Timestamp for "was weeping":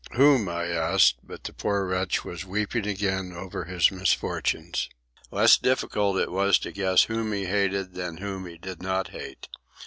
2.25-2.87